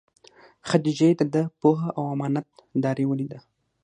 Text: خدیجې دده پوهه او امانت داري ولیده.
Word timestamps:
خدیجې 0.69 1.09
دده 1.19 1.43
پوهه 1.59 1.87
او 1.97 2.03
امانت 2.13 2.45
داري 2.83 3.05
ولیده. 3.07 3.39